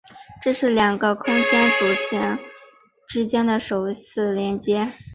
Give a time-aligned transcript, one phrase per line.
[0.41, 2.39] 这是两个空间站组件
[3.07, 4.87] 之间的首次连接。